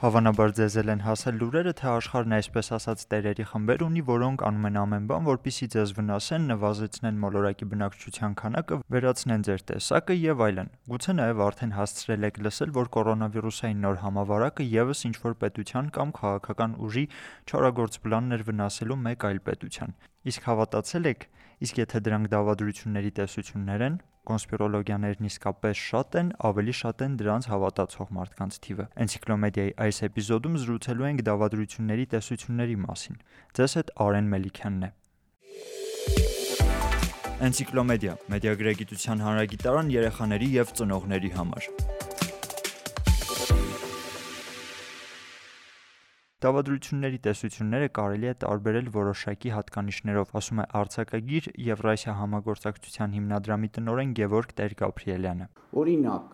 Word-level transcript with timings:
Հավանաբար 0.00 0.52
ձեզ 0.56 0.74
էլ 0.80 0.90
են 0.94 1.02
հասել 1.04 1.34
լուրերը, 1.36 1.72
թե 1.76 1.88
աշխարհն 1.90 2.34
այսպես 2.38 2.70
ասած 2.72 3.02
տերերի 3.12 3.44
խմբեր 3.50 3.82
ունի, 3.84 4.02
որոնք 4.08 4.44
անում 4.48 4.68
են 4.70 4.78
ամեն 4.80 5.08
բան, 5.10 5.26
որպեսզի 5.28 5.66
ձեզ 5.74 5.90
վնասեն, 5.98 6.46
նվազեցնեն 6.50 7.18
մոլորակի 7.24 7.68
բնակչության 7.72 8.36
քանակը, 8.40 8.78
վերացնեն 8.96 9.44
ձեր 9.44 9.64
տեսակը 9.68 10.16
եւ 10.16 10.40
այլն։ 10.46 10.72
Գուցե 10.88 11.14
նաեւ 11.20 11.42
արդեն 11.50 11.74
հասցրել 11.76 12.24
եք 12.30 12.40
լսել, 12.48 12.72
որ 12.80 12.90
կորոնավիրուսային 12.96 13.84
նոր 13.84 14.00
համավարակը 14.08 14.68
եւս 14.80 15.04
ինչ-որ 15.10 15.36
պետության 15.44 15.92
կամ 16.00 16.14
քաղաքական 16.16 16.78
ուժի 16.80 17.04
չարագործ 17.44 18.00
պլանն 18.00 18.40
էր 18.40 18.46
վնասելու 18.48 19.00
մեկ 19.04 19.28
այլ 19.28 19.44
պետության։ 19.50 19.92
Իսկ 20.32 20.48
հավատացել 20.48 21.12
եք, 21.12 21.28
իսկ 21.60 21.84
եթե 21.84 22.00
դրանք 22.08 22.32
դավադրությունների 22.32 23.12
տեսություններ 23.20 23.84
են, 23.90 24.00
կոնսպիրոլոգիաներն 24.28 25.28
իսկապես 25.30 25.82
շատ 25.90 26.18
են, 26.20 26.32
ավելի 26.50 26.74
շատ 26.80 27.04
են 27.06 27.14
դրանց 27.20 27.48
հավատացող 27.50 28.10
մարդկանց 28.18 28.58
թիվը։ 28.66 28.86
Էնցիկլոմեդիայի 29.04 29.72
այս 29.86 30.02
էպիզոդում 30.10 30.58
զրուցելու 30.64 31.08
ենք 31.10 31.24
դավադրությունների 31.30 32.06
տեսությունների 32.14 32.76
մասին։ 32.84 33.22
Ձեզ 33.60 33.76
հետ 33.80 33.94
Արեն 34.06 34.30
Մելիքյանն 34.34 34.84
է։ 34.84 34.92
Էնցիկլոմեդիա՝ 37.40 38.14
մեդիագրագիտության 38.34 39.24
հանրագիտարան 39.24 39.94
երեխաների 39.96 40.52
եւ 40.60 40.76
ծնողների 40.76 41.34
համար։ 41.40 41.72
Դավադրությունների 46.40 47.18
տեսությունները 47.24 47.88
կարելի 47.96 48.28
է 48.30 48.32
տարբերել 48.42 48.86
որոշակի 48.92 49.50
հատկանիշներով, 49.52 50.30
ասում 50.40 50.60
է 50.62 50.64
արձակագիր 50.78 51.48
Եվրասիա 51.64 52.12
համագործակցության 52.16 53.16
հիմնադրամի 53.16 53.68
տնօրեն 53.76 54.14
Գևորգ 54.18 54.54
Տեր-Գաբրիելյանը։ 54.60 55.48
Օրինակ, 55.82 56.30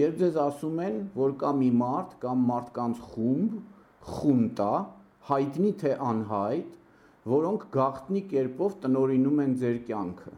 երբ 0.00 0.16
ձեզ 0.22 0.38
ասում 0.46 0.80
են, 0.86 0.96
որ 1.20 1.36
կա 1.42 1.52
մի 1.60 1.68
մարդ 1.82 2.16
կամ 2.24 2.42
մարդկանց 2.48 3.04
խումբ, 3.12 3.54
խունտա, 4.16 4.72
հայտնի 5.30 5.70
թե 5.84 5.92
անհայտ, 6.10 6.72
որոնք 7.36 7.68
գաղտնի 7.78 8.24
կերպով 8.34 8.74
տնորինում 8.82 9.44
են 9.46 9.54
ձեր 9.62 9.78
կյանքը։ 9.92 10.34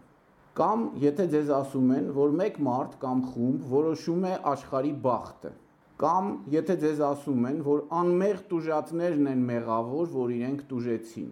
Կամ 0.60 0.84
եթե 1.08 1.26
ձեզ 1.32 1.54
ասում 1.62 1.96
են, 1.96 2.12
որ 2.20 2.36
մեկ 2.42 2.60
մարդ 2.68 3.00
կամ 3.08 3.24
խումբ 3.32 3.66
որոշում 3.72 4.28
է 4.28 4.36
աշխարի 4.52 4.94
բախտը, 5.08 5.54
Կամ 5.98 6.26
եթե 6.54 6.74
ձեզ 6.84 7.00
ասում 7.08 7.46
են, 7.48 7.58
որ 7.66 7.80
անմեղ 8.00 8.42
տուժածներն 8.50 9.30
են 9.32 9.40
մեղավոր, 9.48 10.10
որ 10.14 10.34
իրենք 10.36 10.60
տուժեցին։ 10.70 11.30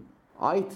Այդ 0.51 0.73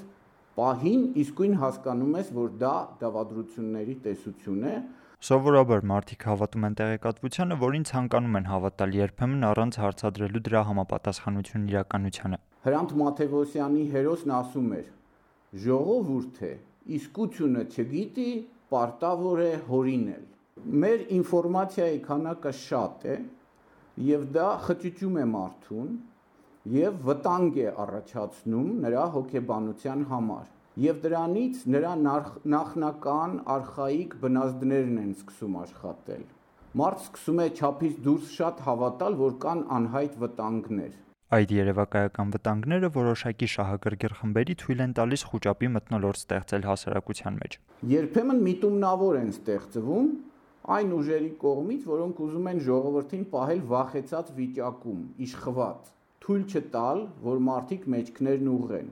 պահին 0.60 1.02
իսկույն 1.24 1.56
հասկանում 1.62 2.12
ես, 2.20 2.30
որ 2.36 2.52
դա 2.60 2.74
դավադրությունների 3.00 3.96
տեսություն 4.06 4.66
է, 4.70 4.74
Սովորաբար 5.20 5.82
մարդիկ 5.84 6.22
հավատում 6.24 6.62
են 6.64 6.74
տեղեկատվությանը, 6.78 7.56
որին 7.60 7.82
ցանկանում 7.90 8.36
են 8.38 8.46
հավատալ, 8.48 8.94
երբեմն 8.96 9.42
առանց 9.50 9.76
հարցադրելու 9.82 10.40
դրա 10.46 10.62
համապատասխանությունն 10.68 11.66
իրականությանը։ 11.74 12.38
Հրանտ 12.64 12.94
Մաթեվոսյանի 13.00 13.84
հերոսն 13.96 14.32
ասում 14.38 14.70
էր. 14.78 14.86
«Ժողովուրդ 15.66 16.40
է, 16.48 16.52
իսկությունը 16.96 17.66
չգիտի, 17.74 18.30
պարտավոր 18.72 19.44
է 19.44 19.52
հորինել»։ 19.68 20.24
Մեր 20.80 21.04
ինֆորմացիայի 21.20 22.00
քանակը 22.08 22.54
շատ 22.64 23.06
է, 23.10 23.18
եւ 23.98 24.24
դա 24.36 24.46
խճճում 24.66 25.18
է 25.20 25.26
մարդուն 25.34 25.90
եւ 26.76 26.96
վտանգ 27.08 27.60
է 27.64 27.68
առաջացնում 27.84 28.70
նրա 28.86 29.04
հոգեբանության 29.16 30.04
համար 30.12 30.48
եւ 30.84 31.02
դրանից 31.04 31.62
նրա 31.74 31.92
նախնական 32.54 33.36
արխայիկ 33.56 34.16
բնազդներն 34.24 34.98
են 35.04 35.12
սկսում 35.18 35.56
աշխատել 35.64 36.24
մարդ 36.80 37.04
սկսում 37.06 37.44
է 37.44 37.46
ճափից 37.60 37.94
դուրս 38.06 38.34
շատ 38.38 38.64
հավատալ 38.70 39.16
որ 39.20 39.38
կան 39.44 39.62
անհայտ 39.80 40.18
վտանգներ 40.24 40.98
Այդ 41.30 41.52
երևակայական 41.54 42.30
վտանգները 42.34 42.88
որոշակի 42.94 43.48
շահագրգիռ 43.52 44.14
խմբերի 44.20 44.54
թույլ 44.62 44.80
են 44.84 44.94
տալիս 44.98 45.22
խոճապի 45.30 45.68
մտնոլորտ 45.74 46.20
ստեղծել 46.20 46.64
հասարակության 46.66 47.36
մեջ։ 47.42 47.52
Երբեմն 47.92 48.40
միտումնավոր 48.46 49.18
են 49.20 49.30
ստեղծվում 49.30 50.08
այն 50.68 50.90
ուժերի 50.92 51.30
կողմից, 51.40 51.84
որոնք 51.88 52.18
ուզում 52.20 52.48
են 52.50 52.58
ժողովրդին 52.66 53.22
պահել 53.32 53.60
վախեցած 53.70 54.32
վիճակում, 54.36 54.98
իշխված, 55.24 55.86
թույլ 56.20 56.42
չտալ, 56.50 56.98
որ 57.24 57.38
մարդիկ 57.46 57.86
մեջքներն 57.94 58.50
ուղղեն։ 58.54 58.90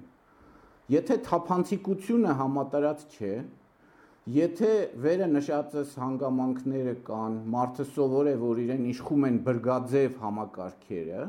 Եթե 0.89 1.17
թափանցիկությունը 1.27 2.37
համատարած 2.39 3.03
չէ, 3.13 3.35
եթե 4.39 4.71
վերը 5.05 5.29
նշածս 5.35 5.93
հանգամանքները 6.01 6.95
կան, 7.05 7.37
մարդը 7.53 7.87
սովոր 7.93 8.33
է, 8.33 8.35
որ 8.41 8.63
իրեն 8.65 8.89
իշխում 8.95 9.29
են 9.29 9.37
բրգաձև 9.45 10.19
համակարգերը, 10.25 11.29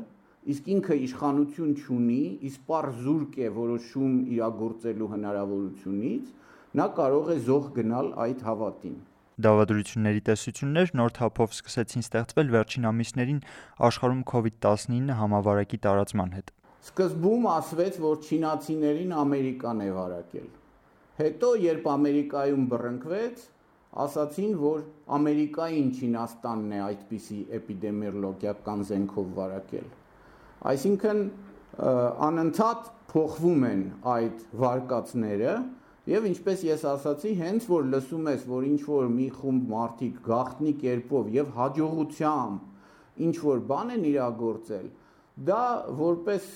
իսկ 0.54 0.72
ինքը 0.74 0.98
իշխանություն 1.04 1.76
չունի, 1.84 2.24
իսպար 2.48 2.90
զուրկ 3.04 3.38
է 3.44 3.52
որոշում 3.60 4.16
իրագործելու 4.40 5.12
հնարավորությունից, 5.14 6.34
նա 6.80 6.86
կարող 6.96 7.30
է 7.36 7.38
զոհ 7.50 7.70
գնալ 7.76 8.12
այդ 8.24 8.44
հավատին։ 8.48 8.98
Դավադրությունների 9.46 10.22
տեսություններ 10.28 10.92
նոր 11.00 11.14
թափով 11.18 11.54
սկսեցին 11.56 12.04
ստեղծվել 12.06 12.52
վերջին 12.54 12.88
ամիսներին 12.90 13.40
աշխարհում 13.90 14.24
COVID-19 14.32 15.14
համավարակի 15.20 15.78
տարածման 15.86 16.34
հետ։ 16.38 16.52
Սկզբում 16.90 17.46
ասվեց, 17.50 17.96
որ 18.00 18.20
չինացիներին 18.24 19.14
Ամերիկան 19.20 19.80
է 19.84 19.88
վարակել։ 19.96 20.46
Հետո, 21.20 21.48
երբ 21.60 21.88
Ամերիկայում 21.94 22.62
բռնկվեց, 22.70 23.42
ասացին, 24.04 24.52
որ 24.60 24.84
Ամերիկային 25.16 25.88
Չինաստանն 25.98 26.72
է 26.76 26.80
այդպիսի 26.86 27.38
էպիդեմիոլոգիական 27.58 28.84
զենքով 28.90 29.34
վարակել։ 29.40 29.90
Այսինքն 30.70 31.20
անընդհատ 32.30 32.88
փոխվում 33.10 33.66
են 33.70 33.82
այդ 34.14 34.42
վարկածները 34.62 35.54
Եվ 36.10 36.24
ինչպես 36.26 36.62
ես 36.66 36.84
ասացի, 36.90 37.32
հենց 37.38 37.66
որ 37.70 37.84
լսում 37.92 38.30
ես, 38.32 38.46
որ 38.50 38.64
ինչ 38.66 38.80
որ 38.88 39.10
մի 39.14 39.26
խումբ 39.36 39.68
մարդիկ 39.70 40.16
գախտնի 40.26 40.72
կերպով 40.80 41.28
եւ 41.36 41.52
հաջողությամբ 41.58 43.22
ինչ 43.26 43.36
որ 43.44 43.62
բան 43.70 43.94
են 43.94 44.08
իրագործել, 44.10 44.88
դա 45.50 45.62
որպես 46.00 46.50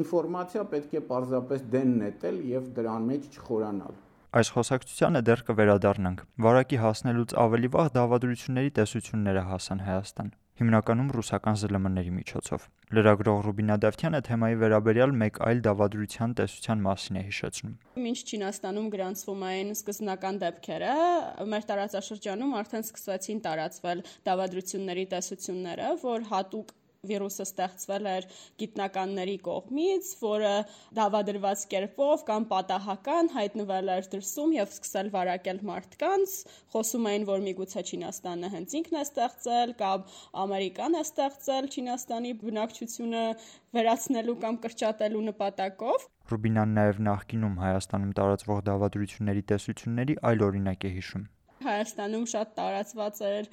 ինֆորմացիա 0.00 0.66
պետք 0.74 0.94
է 1.00 1.04
պարզապես 1.08 1.66
դեն 1.72 1.96
նետել 2.04 2.40
եւ 2.52 2.70
դրան 2.76 3.10
մեջ 3.14 3.28
չխորանալ։ 3.40 3.98
Այս 4.34 4.48
խոսակցությանը 4.54 5.20
դեռ 5.30 5.42
կվերադառնանք։ 5.48 6.24
Վարակի 6.44 6.78
հասնելուց 6.84 7.36
ավելի 7.44 7.68
վաղ 7.74 7.92
դավադրությունների 7.96 8.72
տեսությունները 8.80 9.44
հասան 9.54 9.84
Հայաստան 9.88 10.34
հիմնականում 10.60 11.08
ռուսական 11.14 11.56
ԶԼՄ-ների 11.60 12.12
միջոցով։ 12.14 12.66
Լրագրող 12.94 13.38
Ռուբինա 13.46 13.76
Դավթյանը 13.84 14.20
թեմայի 14.28 14.58
վերաբերյալ 14.60 15.14
մեկ 15.22 15.40
այլ 15.48 15.62
դավադրության 15.66 16.36
տեսության 16.38 16.84
մասին 16.84 17.18
է 17.18 17.22
հիշեցնում։ 17.30 17.74
Մինչ 18.04 18.18
Չինաստանում 18.30 18.86
գրանցվում 18.94 19.42
այն 19.50 19.74
սկզբնական 19.74 20.38
դեպքերը, 20.44 20.94
մեր 21.50 21.66
տարածաշրջանում 21.74 22.54
արդեն 22.62 22.86
սկսվեցին 22.86 23.42
տարածվել 23.50 24.04
դավադրությունների 24.30 25.06
տեսությունները, 25.14 25.90
որ 26.06 26.28
հատուկ 26.30 26.74
վիրուսը 27.10 27.46
ստեղծվել 27.48 28.08
էր 28.14 28.26
գիտնականների 28.62 29.36
կողմից, 29.48 30.10
որը 30.24 30.52
դավադրված 30.98 31.64
կերպով 31.74 32.24
կամ 32.30 32.46
պատահական 32.54 33.30
հայտնվել 33.34 33.92
էր 33.94 34.08
դրսում 34.14 34.54
եւ 34.58 34.72
սկսել 34.74 35.10
վարակել 35.14 35.60
մարդկանց, 35.70 36.36
խոսում 36.74 37.08
էին, 37.12 37.28
որ 37.30 37.44
միգուցե 37.48 37.84
Չինաստանը 37.84 38.52
հենց 38.54 38.76
ինքն 38.80 38.98
է 39.00 39.04
ստեղծել 39.08 39.76
կամ 39.84 40.08
Ամերիկան 40.44 40.98
է 40.98 41.04
ստեղծել 41.04 41.70
Չինաստանի 41.74 42.32
բնակչությունը 42.44 43.24
վերացնելու 43.74 44.36
կամ 44.44 44.58
կրճատելու 44.64 45.24
նպատակով։ 45.28 46.08
Ռուբինան 46.32 46.74
նաև 46.78 47.00
նախկինում 47.10 47.56
Հայաստանում 47.64 48.12
տարածվող 48.20 48.64
դավադրությունների 48.70 49.46
տեսությունների 49.52 50.20
այլ 50.30 50.44
օրինակ 50.48 50.86
է 50.88 50.92
հիշում։ 50.98 51.24
Հայաստանում 51.62 52.24
շատ 52.32 52.50
տարածված 52.58 53.20
էր 53.28 53.48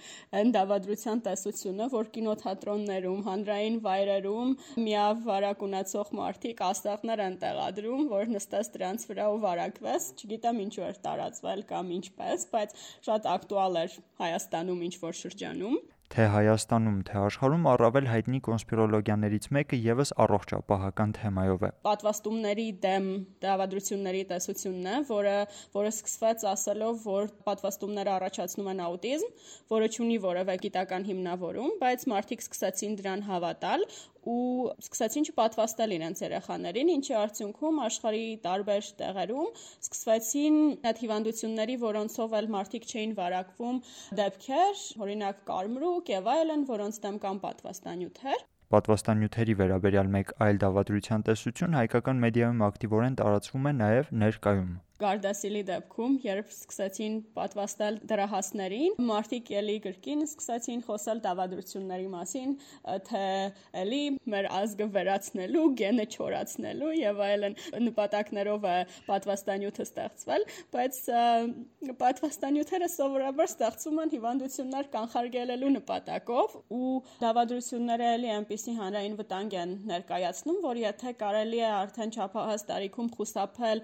դավադրության 0.55 1.21
տեսությունը, 1.27 1.87
որ 1.93 2.09
կինոթատրոններում, 2.15 3.21
հանրային 3.27 3.77
վայրերում 3.85 4.55
միավարակ 4.87 5.63
ունեցող 5.69 6.11
մարդիկ 6.21 6.65
աստղներ 6.71 7.23
են 7.27 7.39
տեղադրում, 7.45 8.03
որ 8.15 8.33
նստես 8.35 8.73
դրանց 8.75 9.07
վրա 9.11 9.29
ու 9.35 9.39
վարակվես, 9.45 10.11
չգիտեմ 10.17 10.61
ինչու 10.65 10.85
էր 10.89 11.01
տարածվել 11.07 11.65
կամ 11.71 11.95
ինչպես, 12.01 12.47
բայց 12.57 12.77
շատ 13.09 13.31
ակտուալ 13.37 13.81
էր 13.85 13.97
Հայաստանում 14.25 14.85
ինչ 14.89 14.95
որ 15.05 15.19
շրջանում 15.21 15.81
թե 16.11 16.23
Հայաստանում, 16.27 16.95
թե 17.07 17.13
աշխարհում 17.23 17.67
առավել 17.71 18.07
հայտնի 18.11 18.39
կոնսպիրոլոգիաներից 18.43 19.45
մեկը 19.55 19.77
եւս 19.85 20.09
առողջապահական 20.25 21.13
թեմայով 21.17 21.61
է։ 21.63 21.69
Պատվաստումների 21.87 22.65
դեմ 22.83 23.07
դավադրությունների 23.45 24.23
տեսությունն 24.31 24.89
է, 24.91 24.97
որը 25.07 25.35
որը 25.77 25.93
սկսվեց 25.95 26.43
ասելով, 26.51 26.99
որ 27.07 27.31
պատվաստումները 27.47 28.13
առաջացնում 28.17 28.71
են 28.73 28.83
աուտիզմ, 28.91 29.33
որը 29.71 29.89
ունի 30.03 30.17
որևէ 30.27 30.57
գիտական 30.67 31.07
հիմնավորում, 31.11 31.71
բայց 31.79 32.07
մարդիկ 32.11 32.43
սկսեցին 32.43 32.99
դրան 32.99 33.25
հավատալ 33.31 33.87
ու 34.29 34.73
սկսեցին 34.83 35.25
չպատվաստել 35.31 35.93
իրենց 35.95 36.21
երեխաներին, 36.23 36.91
ինչի 36.95 37.15
արդյունքում 37.21 37.79
աշխարհի 37.87 38.25
տարբեր 38.45 38.89
տեղերում 39.01 39.49
սկսվեցին 39.61 40.59
այդ 40.91 41.01
հիվանդությունների, 41.05 41.77
որոնցով 41.85 42.37
էլ 42.41 42.51
մարդիկ 42.57 42.87
չէին 42.91 43.17
վարակվում 43.21 43.81
դեպքեր, 44.21 44.85
օրինակ 45.07 45.43
կարմրուկ 45.51 46.15
եւ 46.15 46.31
այլն, 46.37 46.65
որոնց 46.69 47.01
դեմ 47.07 47.21
կան 47.25 47.45
պատվաստանյութեր։ 47.47 48.47
Պատվաստանյութերի 48.71 49.55
վերաբերյալ 49.61 50.11
մեկ 50.13 50.29
այլ 50.45 50.61
դավադրության 50.61 51.25
տեսություն 51.29 51.75
հայկական 51.79 52.23
մեդիայում 52.27 52.63
ակտիվորեն 52.69 53.19
տարածվում 53.23 53.67
է 53.73 53.75
նաև 53.81 54.15
ներկայում։ 54.23 54.71
Գարդասիլի 55.01 55.61
դեպքում, 55.65 56.15
երբ 56.21 56.49
սկսեցին 56.53 57.13
պատվաստել 57.33 57.95
դրահասներին, 58.11 58.97
մարդիկ 59.07 59.47
ելի 59.55 59.77
կրկին 59.85 60.19
սկսեցին 60.27 60.83
խոսալ 60.85 61.21
դավադրությունների 61.25 62.09
մասին, 62.11 62.51
թե 63.07 63.23
ելի 63.81 64.01
մեր 64.33 64.49
ազգը 64.59 64.87
վերացնելու, 64.97 65.63
գենը 65.81 66.05
չորացնելու 66.11 66.91
եւ 66.99 67.23
այլն 67.27 67.57
նպատակներով 67.87 68.67
է 68.71 68.75
պատվաստանյութը 69.09 69.87
ստեղծվել, 69.89 70.45
բայց 70.77 71.01
պատվաստանյութերը 72.03 72.91
սովորաբար 72.97 73.51
ստեղծվում 73.55 74.01
են 74.05 74.13
հիվանդություններ 74.15 74.91
կանխարգելելու 74.93 75.73
նպատակով 75.79 76.55
ու 76.77 76.93
դավադրությունները 77.25 78.13
ելի 78.21 78.33
այնպիսի 78.61 78.73
հանրային 78.77 79.13
վտանգ 79.17 79.53
են 79.57 79.71
ներկայացնում, 79.89 80.57
որ 80.61 80.79
եթե 80.81 81.11
կարելի 81.17 81.59
է 81.61 81.69
արդեն 81.77 82.11
չափահաս 82.13 82.63
տարիքում 82.69 83.07
խուսափել 83.15 83.81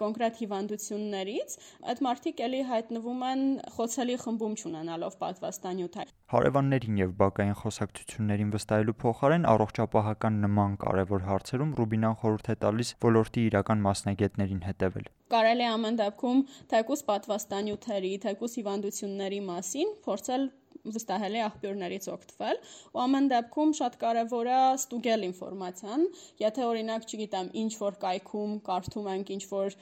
կոնկրետ 0.00 0.40
հիվանդություններից, 0.42 1.54
այդ 1.92 2.02
մարդիկ 2.08 2.42
ելի 2.42 2.62
հայտնվում 2.72 3.22
են 3.28 3.44
խոցելի 3.76 4.16
խմբում 4.24 4.56
չունենալով 4.58 5.18
պատվաստանյութ։ 5.22 6.00
Հարևաններին 6.34 6.98
եւ 7.02 7.14
բակային 7.22 7.56
խոսակցություններին 7.62 8.50
վստահելու 8.58 8.98
փոխարեն 9.06 9.48
առողջապահական 9.54 10.42
նման 10.48 10.74
կարևոր 10.82 11.28
հարցերում 11.30 11.72
Ռուբինան 11.78 12.18
խորհուրդ 12.24 12.52
է 12.52 12.58
տալիս 12.66 12.92
ոլորտի 13.06 13.46
իրական 13.52 13.86
մասնագետներին 13.86 14.66
հետևել։ 14.68 15.08
Կարելի 15.34 15.66
է 15.66 15.72
ամեն 15.72 15.98
դեպքում 16.02 16.44
թեկուս 16.72 17.02
պատվաստանյութերի, 17.10 18.12
թեկուս 18.24 18.56
հիվանդությունների 18.60 19.40
մասին 19.48 19.94
փորձել 20.08 20.48
վստահելի 20.94 21.40
աղբյուրներից 21.44 22.06
օգտվել 22.12 22.60
ու 22.96 23.00
ամեն 23.04 23.28
դեպքում 23.32 23.72
շատ 23.78 23.96
կարևոր 24.02 24.50
է 24.52 24.58
ստուգել 24.76 25.26
ինֆորմացիան 25.28 26.04
եթե 26.42 26.64
օրինակ 26.68 27.08
չգիտեմ 27.08 27.50
ինչ 27.62 27.72
որ 27.82 27.98
կայքում 28.04 28.54
կարդում 28.68 29.10
ենք 29.14 29.32
ինչ 29.36 29.42
որ 29.52 29.76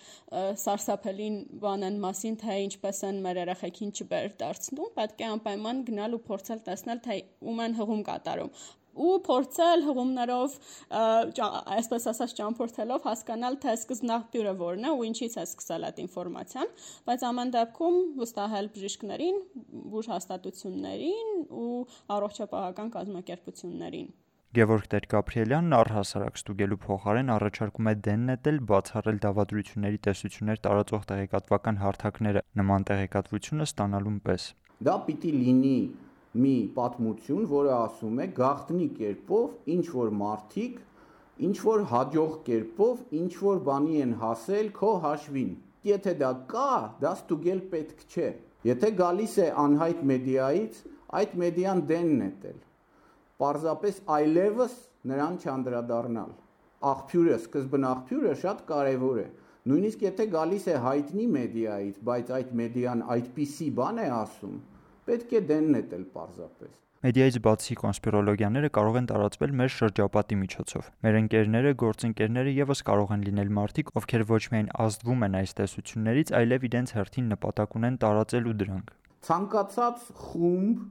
սարսափելի 0.65 1.29
բան 1.67 1.87
են 1.91 2.01
մասին 2.07 2.41
թե 2.43 2.59
ինչպես 2.65 3.03
են 3.11 3.23
մեր 3.29 3.43
երեխեքին 3.43 3.95
չբեր 4.01 4.35
դարձնում 4.43 4.91
պետք 4.99 5.23
է 5.27 5.31
անպայման 5.37 5.85
գնալ 5.91 6.19
ու 6.19 6.25
փորձել 6.31 6.67
տեսնել 6.71 7.05
թե 7.07 7.21
ում 7.53 7.65
են 7.69 7.79
հղում 7.83 8.05
կատարում 8.11 8.53
ու 8.97 9.15
փորձել 9.27 9.85
հղումներով 9.87 10.57
այսպես 11.77 12.09
ասած 12.13 12.35
ճամփորդելով 12.41 13.09
հասկանալ 13.11 13.59
թե 13.63 13.77
սկզբնաղբյուրը 13.77 14.55
որն 14.63 14.87
է 14.89 14.93
ու 14.97 15.07
ինչից 15.11 15.37
է 15.37 15.47
սկսել 15.47 15.89
այդ 15.91 16.03
ինֆորմացիան, 16.07 16.75
բայց 17.07 17.27
ամեն 17.31 17.55
դեպքում 17.57 17.99
վստահել 18.21 18.71
բժիշկներին, 18.77 19.41
բուժ 19.97 20.13
հաստատություններին 20.17 21.35
ու 21.63 21.81
առողջապահական 22.17 22.95
կազմակերպություններին։ 22.97 24.15
Գևորգ 24.57 24.85
Տեր-Գաբրիելյանն 24.93 25.75
առհասարակ 25.77 26.39
ստուգելու 26.39 26.77
փոխարեն 26.85 27.33
առաջարկում 27.35 27.91
է 27.91 27.95
դեն 28.07 28.23
նետել 28.31 28.61
բացառել 28.71 29.19
դավադրությունների 29.25 29.99
տեսություններ 30.07 30.63
տարածող 30.67 31.05
տեղեկատվական 31.11 31.81
հարթակները 31.83 32.43
նման 32.61 32.87
տեղեկատվությունը 32.91 33.67
ստանալուն 33.69 34.19
պես։ 34.31 34.47
Դա 34.89 34.95
պիտի 35.09 35.33
լինի 35.37 35.77
մի 36.45 36.57
պատմություն, 36.77 37.45
որը 37.51 37.73
ասում 37.77 38.21
է 38.23 38.27
գաղտնի 38.39 38.89
կերպով 38.99 39.73
ինչ 39.77 39.85
որ 39.97 40.13
մարդիկ 40.23 40.83
ինչ 41.47 41.57
որ 41.69 41.83
հաջող 41.93 42.37
կերպով 42.49 43.01
ինչ 43.21 43.33
որ 43.43 43.63
բանի 43.69 44.03
են 44.07 44.13
հասել 44.23 44.69
քո 44.77 44.93
հաշվին։ 45.05 45.51
Եթե 45.87 46.15
դա 46.23 46.31
կա, 46.53 46.69
դա 47.03 47.11
ստուգել 47.17 47.61
պետք 47.73 48.05
չէ։ 48.09 48.29
Եթե 48.67 48.91
գալիս 49.01 49.35
է 49.45 49.49
անհայտ 49.63 50.01
մեդիայից, 50.11 50.79
այդ 51.21 51.35
մեդիան 51.43 51.83
դենն 51.91 52.23
է 52.27 52.31
տել։ 52.45 52.63
Պարզապես 53.43 54.01
այլևս 54.17 54.79
նրան 55.11 55.37
չանդրադառնալ։ 55.45 56.33
Աղբյուրը, 56.91 57.37
սկզբն 57.43 57.87
աղբյուրը 57.91 58.33
շատ 58.43 58.65
կարևոր 58.71 59.21
է։ 59.23 59.27
Նույնիսկ 59.71 60.03
եթե 60.07 60.27
գալիս 60.33 60.67
է 60.73 60.75
հայտնի 60.87 61.27
մեդիայից, 61.37 62.01
բայց 62.09 62.33
այդ 62.39 62.51
մեդիան 62.61 63.05
այդպիսի 63.17 63.69
բան 63.77 64.03
է 64.03 64.09
ասում, 64.17 64.57
պետք 65.07 65.39
է 65.39 65.41
դեն 65.53 65.71
նետել 65.77 66.05
պարզապես։ 66.17 66.75
Մեդիայից 67.07 67.37
բացի 67.45 67.75
կոնսպիրոլոգիաները 67.79 68.69
կարող 68.77 68.97
են 68.99 69.07
տարածվել 69.11 69.53
մեր 69.61 69.73
շրջապատի 69.75 70.37
միջոցով։ 70.41 70.87
Մեր 71.07 71.19
ընկերները, 71.21 71.73
գործընկերները 71.83 72.55
եւս 72.57 72.83
կարող 72.89 73.13
են 73.17 73.27
լինել 73.27 73.53
մարդիկ, 73.59 73.93
ովքեր 74.01 74.25
ոչ 74.31 74.41
միայն 74.55 74.71
ազդվում 74.87 75.27
են 75.27 75.37
այս 75.41 75.55
տեսություններից, 75.61 76.33
այլև 76.41 76.67
իրենց 76.71 76.95
հերթին 76.97 77.29
նպատակ 77.37 77.77
ունեն 77.81 77.99
տարածելու 78.07 78.57
դրանք։ 78.65 78.91
Ցանկացած 79.29 80.09
խումբ, 80.25 80.83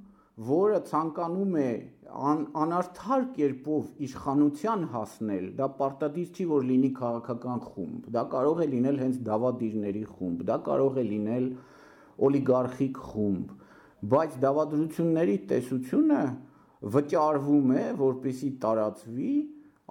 որը 0.45 0.79
ցանկանում 0.91 1.59
է 1.65 1.67
ան, 2.29 2.39
անարդար 2.63 3.27
կերպով 3.35 4.07
իշխանության 4.07 4.81
հասնել, 4.95 5.45
դա 5.59 5.67
պարտադիր 5.79 6.31
չի 6.35 6.47
որ 6.53 6.65
լինի 6.69 6.89
քաղաքական 7.01 7.61
խումբ, 7.65 8.09
դա 8.15 8.23
կարող 8.35 8.63
է 8.65 8.67
լինել 8.75 8.99
հենց 9.03 9.21
դավադիրների 9.29 10.03
խումբ, 10.15 10.43
դա 10.49 10.57
կարող 10.69 10.99
է 11.01 11.05
լինել 11.11 11.47
օլիգարխիկ 12.29 12.99
խումբ, 13.09 13.55
բայց 14.15 14.35
դավադրությունների 14.43 15.37
տեսությունը 15.51 16.23
վճարվում 16.95 17.71
է, 17.75 17.85
որպեսի 18.01 18.49
տարածվի 18.65 19.35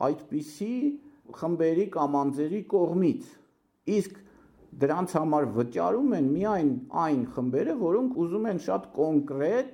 այդպիսի 0.08 0.74
խմբերի 1.38 1.86
կամ 1.94 2.18
անձերի 2.20 2.60
կողմից։ 2.74 3.30
Իսկ 3.94 4.20
դրանց 4.84 5.14
համար 5.18 5.48
վճարում 5.56 6.14
են 6.18 6.28
միայն 6.34 6.70
այն 7.04 7.22
խմբերը, 7.34 7.74
որոնք 7.84 8.20
ուզում 8.24 8.48
են 8.52 8.60
շատ 8.66 8.86
կոնկրետ 8.98 9.72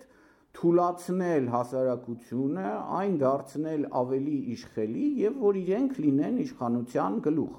թույլացնել 0.61 1.49
հասարակությունը, 1.55 2.69
այն 3.01 3.19
դարձնել 3.23 3.85
ավելի 4.01 4.39
իշխելի 4.55 5.07
եւ 5.25 5.43
որ 5.47 5.59
իրենք 5.61 6.01
լինեն 6.05 6.41
իշխանության 6.45 7.21
գլուխ։ 7.27 7.59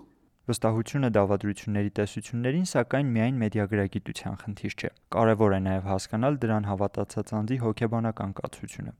Վստահությունը 0.52 1.10
դավադրությունների 1.16 1.92
տեսություններին, 1.98 2.64
սակայն, 2.70 3.12
միայն 3.16 3.36
մեդիագրագիտության 3.42 4.34
խնդիր 4.42 4.74
չէ։ 4.82 4.90
Կարևոր 5.16 5.54
է 5.56 5.60
նաև 5.68 5.86
հասկանալ 5.92 6.40
դրան 6.42 6.66
հավատացած 6.68 7.32
անձի 7.38 7.58
հոգեբանական 7.62 8.34
կացությունը։ 8.40 8.92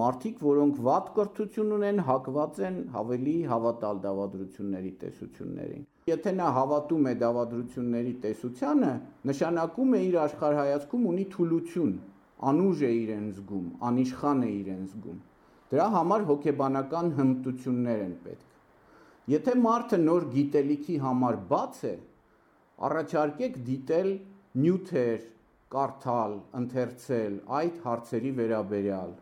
Մարդիկ, 0.00 0.38
որոնք 0.44 0.78
վատ 0.86 1.10
կրթություն 1.18 1.74
ունեն, 1.76 2.00
հակված 2.08 2.62
են 2.68 2.78
ավելի 3.02 3.34
հավատալ 3.50 4.00
դավադրությունների 4.06 4.94
տեսություններին։ 5.02 5.84
Եթե 6.14 6.32
նա 6.40 6.48
հավատում 6.60 7.04
է 7.04 7.14
դավադրությունների 7.24 8.14
տեսությանը, 8.24 8.94
նշանակում 9.32 9.94
է 9.98 10.02
իր 10.08 10.18
աշխարհայացքում 10.24 11.06
ունի 11.12 11.28
թուլություն, 11.36 11.94
անուժ 12.54 12.82
է 12.88 12.92
իրեն 13.04 13.28
զգում, 13.36 13.68
անիշխան 13.92 14.42
է 14.48 14.50
իրեն 14.64 14.82
զգում։ 14.94 15.22
Դրա 15.74 15.86
համար 15.98 16.26
հոգեբանական 16.32 17.14
հմտություններ 17.20 18.04
են 18.08 18.18
պետք։ 18.24 18.50
Եթե 19.32 19.52
մարդը 19.56 19.96
նոր 20.02 20.24
գիտելիքի 20.34 20.94
համար 21.00 21.36
բաց 21.48 21.76
է, 21.88 21.92
առաջարկեք 22.88 23.54
դիտել 23.68 24.10
նյութեր, 24.64 25.22
կարդալ, 25.74 26.34
ընթերցել 26.58 27.38
այդ 27.60 27.78
հարցերի 27.86 28.32
վերաբերյալ։ 28.40 29.14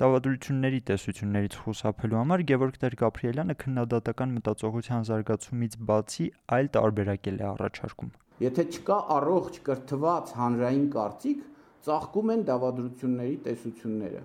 Տավադրությունների 0.00 0.80
տեսություններից 0.88 1.58
խուսափելու 1.60 2.18
համար 2.20 2.46
Գևորգ 2.48 2.80
Տեր-Գաբրիելյանը 2.86 3.56
քննադատական 3.60 4.34
մտածողության 4.40 5.06
զարգացումից 5.10 5.78
բացի 5.92 6.28
այլ 6.56 6.70
տարբերակել 6.80 7.40
է 7.44 7.48
առաջարկում։ 7.52 8.12
Եթե 8.40 8.64
չկա 8.80 8.98
առողջ 9.20 9.58
կրթված 9.68 10.36
հանրային 10.40 10.86
կարծիք, 10.96 11.40
ծաղկում 11.84 12.32
են 12.32 12.46
դավադրությունների 12.48 13.36
տեսությունները։ 13.44 14.22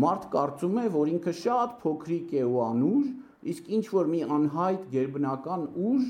Մարդ 0.00 0.30
կարծում 0.32 0.80
է, 0.80 0.86
որ 0.96 1.12
ինքը 1.20 1.34
շատ 1.44 1.76
փոքրիկ 1.84 2.32
է 2.40 2.46
ու 2.48 2.62
անուժ, 2.64 3.12
իսկ 3.52 3.70
ինչ 3.76 3.84
որ 3.94 4.10
մի 4.14 4.20
անհայտ 4.36 4.86
ģերբնական 4.94 5.66
ուժ 5.90 6.08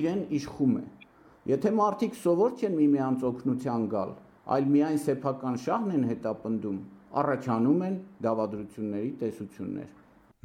իրեն 0.00 0.22
իշխում 0.38 0.74
է։ 0.82 0.84
Եթե 1.52 1.72
մարդիկ 1.80 2.16
սովոր 2.20 2.56
չեն 2.60 2.80
միմյանց 2.80 3.26
օգնության 3.30 3.84
գալ, 3.92 4.16
այլ 4.56 4.66
միայն 4.76 4.98
սեփական 5.06 5.60
շահն 5.66 5.94
են 5.98 6.08
հետապնդում, 6.10 6.80
առաջանում 7.22 7.86
են 7.86 8.00
դավադրությունների 8.26 9.12
տեսություններ։ 9.22 9.94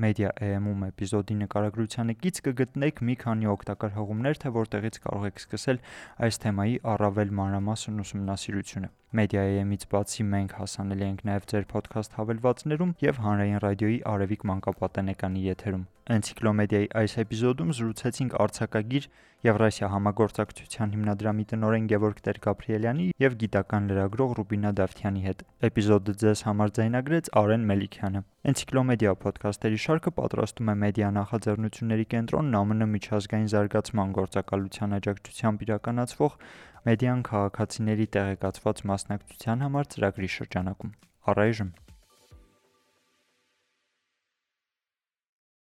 Media 0.02 0.30
AM-ում 0.42 0.86
էպիզոդի 0.88 1.36
նկարագրությանը 1.42 2.14
կից 2.22 2.38
կգտնեք 2.46 3.02
մի 3.08 3.16
քանի 3.24 3.50
օգտակար 3.52 3.92
հղումներ, 3.98 4.40
թե 4.42 4.52
որտեղից 4.56 4.98
կարող 5.04 5.26
եք 5.30 5.42
սկսել 5.44 5.82
այս 6.28 6.40
թեմայի 6.46 6.76
առավել 6.94 7.34
մանրամասն 7.40 8.02
ուսումնասիրությունը։ 8.06 8.90
Media 9.20 9.44
AM-ից 9.52 9.86
բացի 9.94 10.26
մենք 10.32 10.56
հասանելի 10.62 11.06
ենք 11.12 11.24
նաև 11.30 11.48
ձեր 11.54 11.68
ոդքասթ 11.76 12.18
հավելվածներում 12.22 12.96
եւ 13.06 13.22
հանրային 13.26 13.62
ռադիոյի 13.68 14.00
Արևիկ 14.16 14.46
մանկապատենեկանի 14.52 15.46
եթերում։ 15.52 15.86
Էնցիկլոմեդիայի 16.10 16.88
այս 16.98 17.14
էպիզոդում 17.22 17.72
զրուցեցինք 17.78 18.38
արձակագիր 18.42 19.04
Եվրասիա 19.42 19.88
համագործակցության 19.90 20.92
հիմնադրամի 20.94 21.44
տնօրեն 21.52 21.86
Գևորգ 21.92 22.20
Տեր-Գաբրիելյանի 22.26 23.06
եւ 23.24 23.38
գիտական 23.44 23.88
լրագրող 23.92 24.34
Ռուբինա 24.40 24.72
Դավթյանի 24.80 25.24
հետ։ 25.26 25.44
Էպիզոդը 25.70 26.16
ձեզ 26.24 26.44
համար 26.48 26.74
ձայնագրեց 26.78 27.32
Արեն 27.42 27.66
Մելիքյանը։ 27.72 28.24
Էնցիկլոմեդիա 28.52 29.14
ոդքասթերի 29.26 29.82
շարքը 29.86 30.14
պատրաստում 30.22 30.72
է 30.74 30.76
Մեդիա 30.86 31.12
նախաձեռնությունների 31.18 32.08
կենտրոնն 32.14 32.58
ԱՄՆ 32.62 32.90
միջազգային 32.96 33.52
զարգացման 33.54 34.18
գործակալության 34.22 34.98
աջակցությամբ 35.02 35.66
իրականացվող 35.70 36.42
Մեդիան 36.90 37.24
քաղաքացիների 37.32 38.12
տեղեկացված 38.18 38.86
մասնակցության 38.94 39.66
համար 39.66 39.94
ծրագրի 39.96 40.30
շրջանակում։ 40.38 40.98
Առայժմ 41.34 41.74